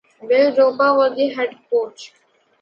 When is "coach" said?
1.69-2.11